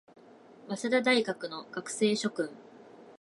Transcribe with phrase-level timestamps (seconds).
[0.67, 2.49] 早稲田大学の学生諸君